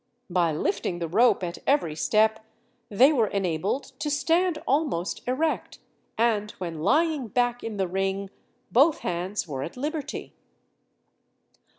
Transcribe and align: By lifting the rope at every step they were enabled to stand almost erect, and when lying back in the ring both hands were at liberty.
By 0.31 0.51
lifting 0.51 0.97
the 0.97 1.07
rope 1.07 1.43
at 1.43 1.59
every 1.67 1.95
step 1.95 2.43
they 2.89 3.13
were 3.13 3.27
enabled 3.27 3.83
to 3.99 4.09
stand 4.09 4.57
almost 4.65 5.21
erect, 5.27 5.77
and 6.17 6.49
when 6.53 6.81
lying 6.81 7.27
back 7.27 7.63
in 7.63 7.77
the 7.77 7.87
ring 7.87 8.31
both 8.71 9.01
hands 9.01 9.47
were 9.47 9.61
at 9.61 9.77
liberty. 9.77 10.33